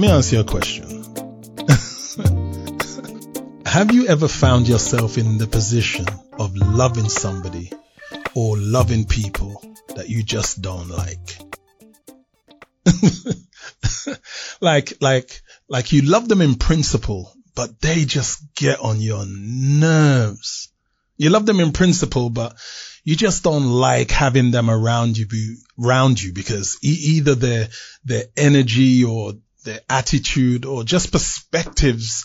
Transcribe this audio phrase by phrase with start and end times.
[0.00, 0.86] Let me ask you a question.
[3.66, 6.06] Have you ever found yourself in the position
[6.38, 7.70] of loving somebody
[8.34, 9.62] or loving people
[9.96, 11.38] that you just don't like?
[14.62, 20.72] like, like, like you love them in principle, but they just get on your nerves.
[21.18, 22.56] You love them in principle, but
[23.04, 25.26] you just don't like having them around you,
[25.78, 27.68] around you because e- either their,
[28.06, 32.24] their energy or their attitude or just perspectives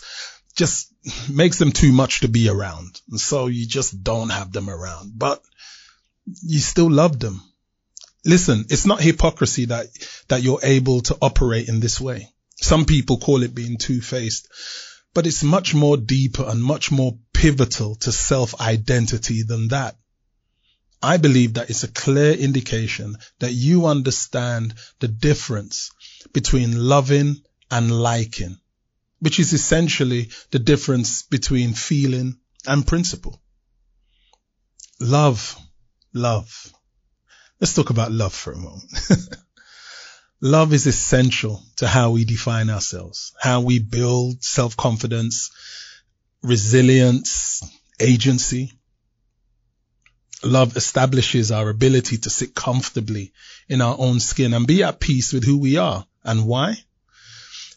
[0.56, 0.92] just
[1.30, 3.00] makes them too much to be around.
[3.10, 5.42] And so you just don't have them around, but
[6.42, 7.42] you still love them.
[8.24, 9.86] Listen, it's not hypocrisy that,
[10.28, 12.28] that you're able to operate in this way.
[12.56, 14.48] Some people call it being two-faced,
[15.14, 19.96] but it's much more deeper and much more pivotal to self-identity than that.
[21.02, 25.90] I believe that it's a clear indication that you understand the difference
[26.32, 27.36] between loving
[27.70, 28.58] and liking,
[29.20, 33.40] which is essentially the difference between feeling and principle.
[35.00, 35.56] Love,
[36.12, 36.72] love.
[37.60, 38.92] Let's talk about love for a moment.
[40.40, 45.50] love is essential to how we define ourselves, how we build self-confidence,
[46.42, 47.62] resilience,
[48.00, 48.72] agency.
[50.42, 53.32] Love establishes our ability to sit comfortably
[53.68, 56.06] in our own skin and be at peace with who we are.
[56.26, 56.76] And why?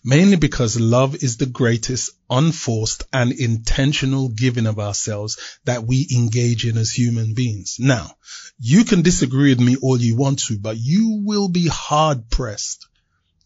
[0.03, 6.66] Mainly because love is the greatest unforced and intentional giving of ourselves that we engage
[6.66, 7.77] in as human beings.
[7.80, 8.16] Now,
[8.59, 12.88] you can disagree with me all you want to, but you will be hard pressed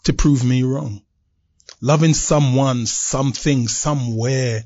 [0.04, 1.02] to prove me wrong.
[1.82, 4.64] Loving someone, something, somewhere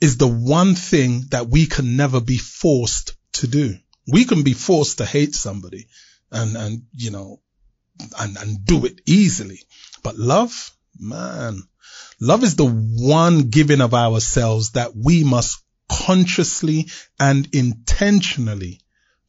[0.00, 3.76] is the one thing that we can never be forced to do.
[4.08, 5.86] We can be forced to hate somebody
[6.30, 7.40] and, and, you know,
[8.18, 9.60] and, and do it easily.
[10.02, 11.62] But love, man,
[12.20, 16.88] love is the one giving of ourselves that we must consciously
[17.18, 18.80] and intentionally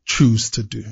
[0.05, 0.83] choose to do.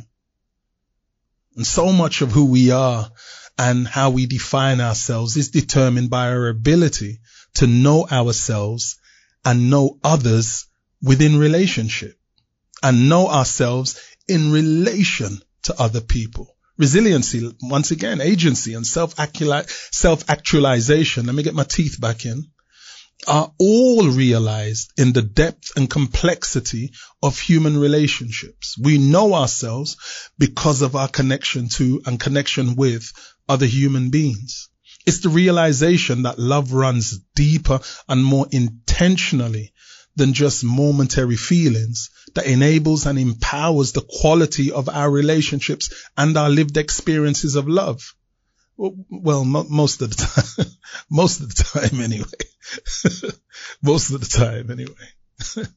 [1.55, 3.09] And so much of who we are
[3.57, 7.19] and how we define ourselves is determined by our ability
[7.55, 8.97] to know ourselves
[9.44, 10.67] and know others
[11.01, 12.17] within relationship
[12.81, 16.50] and know ourselves in relation to other people.
[16.77, 21.25] Resiliency, once again, agency and self-actualization.
[21.25, 22.45] Let me get my teeth back in
[23.27, 28.77] are all realized in the depth and complexity of human relationships.
[28.81, 29.97] We know ourselves
[30.39, 33.11] because of our connection to and connection with
[33.47, 34.69] other human beings.
[35.05, 39.73] It's the realization that love runs deeper and more intentionally
[40.16, 46.49] than just momentary feelings that enables and empowers the quality of our relationships and our
[46.49, 48.16] lived experiences of love.
[48.77, 50.66] Well, most of the time,
[51.09, 53.31] most of the time anyway,
[53.81, 55.66] most of the time anyway.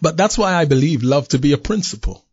[0.00, 2.24] but that's why I believe love to be a principle,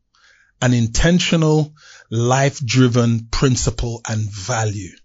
[0.61, 1.73] an intentional,
[2.09, 4.95] life driven principle and value.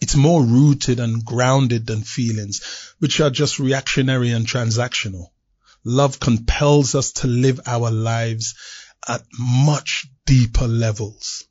[0.00, 2.60] It's more rooted and grounded than feelings,
[2.98, 5.30] which are just reactionary and transactional.
[5.84, 8.54] Love compels us to live our lives
[9.06, 11.44] at much deeper levels.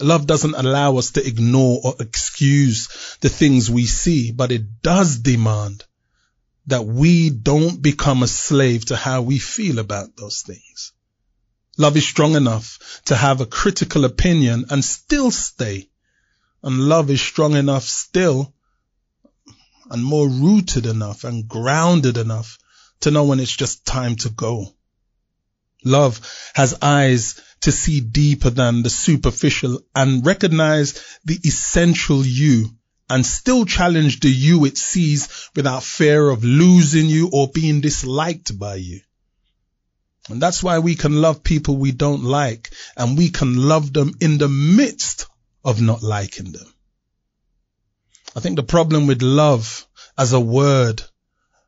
[0.00, 2.88] Love doesn't allow us to ignore or excuse
[3.20, 5.84] the things we see, but it does demand
[6.66, 10.92] that we don't become a slave to how we feel about those things.
[11.78, 15.88] Love is strong enough to have a critical opinion and still stay.
[16.66, 18.52] And love is strong enough still
[19.88, 22.58] and more rooted enough and grounded enough
[23.02, 24.74] to know when it's just time to go.
[25.84, 26.20] Love
[26.56, 32.68] has eyes to see deeper than the superficial and recognize the essential you
[33.08, 38.58] and still challenge the you it sees without fear of losing you or being disliked
[38.58, 39.00] by you.
[40.28, 44.14] And that's why we can love people we don't like and we can love them
[44.20, 45.28] in the midst
[45.66, 46.72] of not liking them.
[48.36, 49.84] I think the problem with love
[50.16, 51.02] as a word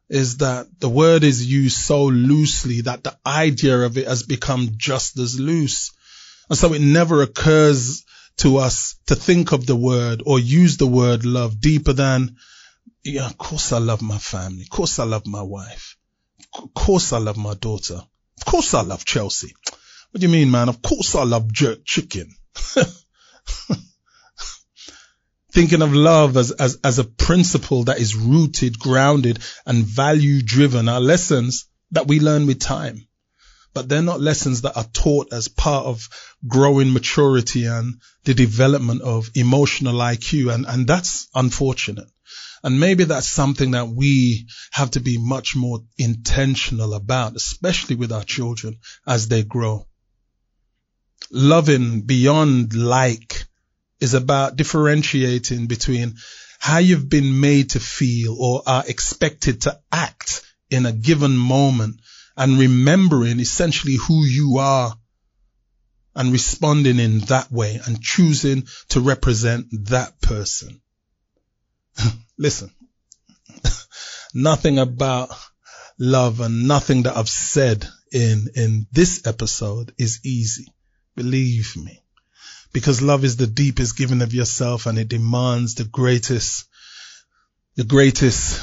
[0.08, 4.70] is that the word is used so loosely that the idea of it has become
[4.76, 5.90] just as loose.
[6.48, 8.04] And so it never occurs
[8.38, 12.36] to us to think of the word or use the word love deeper than,
[13.02, 14.62] yeah, of course I love my family.
[14.62, 15.96] Of course I love my wife.
[16.54, 17.96] Of course I love my daughter.
[17.96, 19.52] Of course I love Chelsea.
[20.12, 20.68] What do you mean, man?
[20.68, 22.32] Of course I love jerk chicken.
[25.58, 30.88] thinking of love as, as, as a principle that is rooted, grounded and value driven
[30.88, 33.08] are lessons that we learn with time.
[33.74, 36.08] but they're not lessons that are taught as part of
[36.46, 40.54] growing maturity and the development of emotional IQ.
[40.54, 42.08] And, and that's unfortunate.
[42.62, 48.12] And maybe that's something that we have to be much more intentional about, especially with
[48.12, 49.86] our children as they grow.
[51.32, 53.37] Loving beyond like
[54.00, 56.16] is about differentiating between
[56.58, 62.00] how you've been made to feel or are expected to act in a given moment
[62.36, 64.94] and remembering essentially who you are
[66.14, 70.80] and responding in that way and choosing to represent that person.
[72.38, 72.70] Listen,
[74.34, 75.30] nothing about
[75.98, 80.72] love and nothing that I've said in, in this episode is easy.
[81.14, 82.02] Believe me.
[82.72, 86.66] Because love is the deepest giving of yourself and it demands the greatest,
[87.76, 88.60] the greatest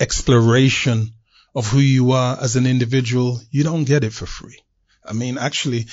[0.00, 1.12] exploration
[1.54, 4.58] of who you are as an individual, you don't get it for free.
[5.04, 5.86] I mean, actually,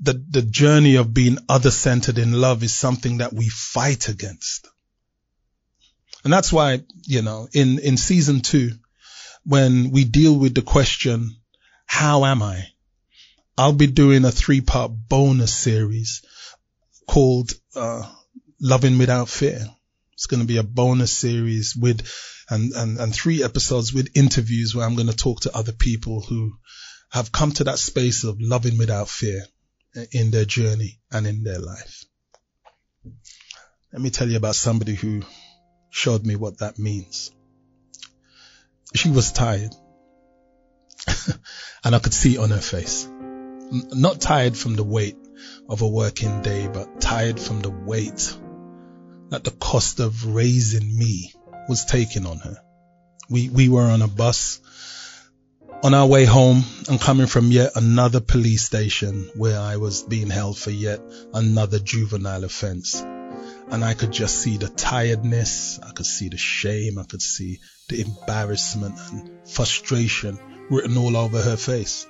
[0.00, 4.68] the, the journey of being other centered in love is something that we fight against.
[6.24, 8.72] And that's why, you know, in, in season two,
[9.44, 11.36] when we deal with the question,
[11.84, 12.71] how am I?
[13.56, 16.22] I'll be doing a three part bonus series
[17.06, 18.10] called, uh,
[18.60, 19.66] Loving Without Fear.
[20.14, 22.06] It's going to be a bonus series with
[22.48, 26.20] and, and, and three episodes with interviews where I'm going to talk to other people
[26.20, 26.52] who
[27.10, 29.44] have come to that space of loving without fear
[30.12, 32.04] in their journey and in their life.
[33.92, 35.22] Let me tell you about somebody who
[35.90, 37.30] showed me what that means.
[38.94, 39.74] She was tired
[41.84, 43.08] and I could see it on her face.
[43.72, 45.16] Not tired from the weight
[45.66, 48.36] of a working day, but tired from the weight
[49.30, 51.32] that the cost of raising me
[51.70, 52.56] was taken on her.
[53.30, 54.60] We, we were on a bus
[55.82, 60.28] on our way home and coming from yet another police station where I was being
[60.28, 61.00] held for yet
[61.32, 63.00] another juvenile offense.
[63.00, 65.80] And I could just see the tiredness.
[65.82, 66.98] I could see the shame.
[66.98, 70.38] I could see the embarrassment and frustration
[70.70, 72.06] written all over her face.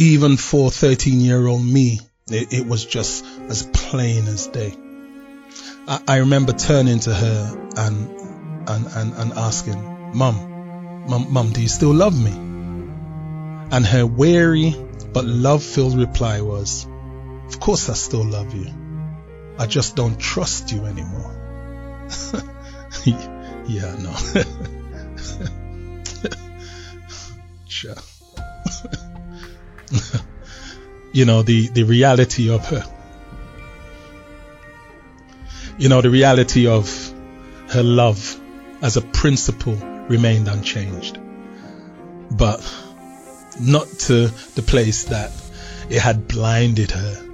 [0.00, 2.00] Even for 13 year old me,
[2.30, 4.74] it, it was just as plain as day.
[5.86, 8.08] I, I remember turning to her and
[8.66, 9.78] and, and, and asking,
[10.14, 12.32] Mum, Mum, Mum, do you still love me?
[12.32, 14.74] And her weary
[15.12, 16.86] but love filled reply was,
[17.48, 18.72] Of course I still love you.
[19.58, 22.08] I just don't trust you anymore.
[23.66, 24.14] yeah, no.
[27.68, 27.96] sure.
[31.12, 32.84] You know, the, the reality of her.
[35.78, 37.12] You know, the reality of
[37.70, 38.38] her love
[38.82, 41.18] as a principle remained unchanged.
[42.30, 42.60] But
[43.58, 45.32] not to the place that
[45.88, 47.26] it had blinded her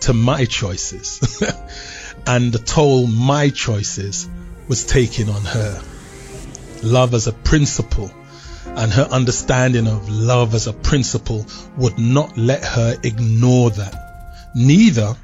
[0.00, 1.42] to my choices.
[2.26, 4.28] and the toll my choices
[4.68, 5.82] was taking on her.
[6.82, 8.10] Love as a principle
[8.76, 11.46] and her understanding of love as a principle
[11.76, 14.52] would not let her ignore that.
[14.54, 15.16] Neither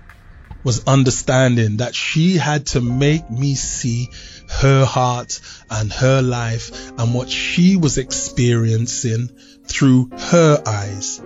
[0.65, 4.09] was understanding that she had to make me see
[4.49, 5.41] her heart
[5.71, 9.29] and her life and what she was experiencing
[9.67, 11.21] through her eyes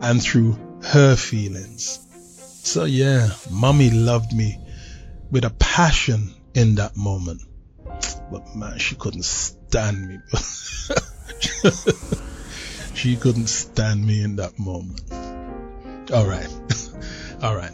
[0.00, 2.06] and through her feelings.
[2.64, 4.58] So yeah, mommy loved me
[5.30, 7.42] with a passion in that moment.
[8.30, 10.18] But man, she couldn't stand me.
[12.94, 15.00] she couldn't stand me in that moment.
[16.12, 16.48] All right.
[17.42, 17.72] All right.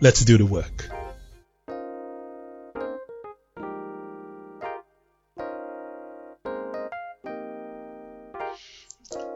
[0.00, 0.88] Let's do the work.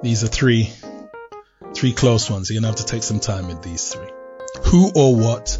[0.03, 0.71] These are three,
[1.75, 2.51] three close ones.
[2.51, 4.11] You're going to have to take some time with these three.
[4.65, 5.59] Who or what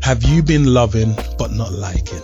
[0.00, 2.22] have you been loving but not liking?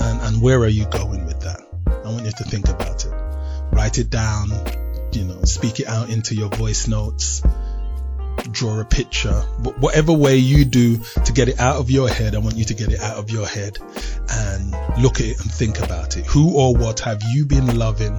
[0.00, 1.67] And, and where are you going with that?
[2.08, 3.12] I want you to think about it.
[3.70, 4.50] Write it down,
[5.12, 7.42] you know, speak it out into your voice notes,
[8.50, 9.40] draw a picture,
[9.78, 12.74] whatever way you do to get it out of your head, I want you to
[12.74, 13.78] get it out of your head
[14.30, 14.70] and
[15.02, 16.24] look at it and think about it.
[16.26, 18.18] Who or what have you been loving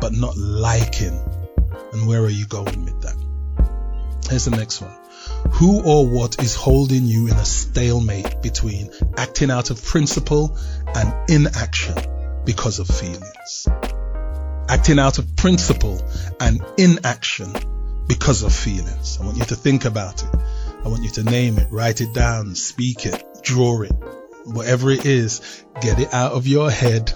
[0.00, 1.20] but not liking.
[1.92, 3.16] And where are you going with that?
[4.28, 4.94] Here's the next one.
[5.52, 10.58] Who or what is holding you in a stalemate between acting out of principle
[10.94, 11.96] and inaction
[12.44, 13.68] because of feelings?
[14.68, 16.00] Acting out of principle
[16.40, 17.52] and inaction
[18.06, 19.18] because of feelings.
[19.20, 20.34] I want you to think about it.
[20.84, 23.92] I want you to name it, write it down, speak it, draw it.
[24.44, 27.12] Whatever it is, get it out of your head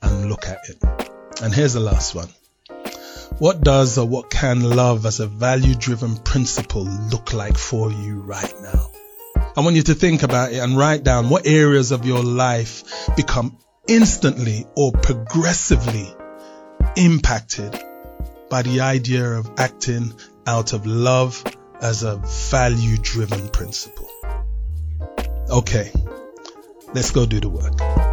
[0.00, 0.82] and look at it.
[1.42, 2.28] And here's the last one.
[3.38, 8.20] What does or what can love as a value driven principle look like for you
[8.20, 8.90] right now?
[9.56, 12.84] I want you to think about it and write down what areas of your life
[13.16, 13.58] become
[13.92, 16.08] instantly or progressively
[16.96, 17.78] impacted
[18.48, 20.14] by the idea of acting
[20.46, 21.44] out of love
[21.82, 22.16] as a
[22.50, 24.08] value driven principle.
[25.50, 25.92] Okay,
[26.94, 28.11] let's go do the work.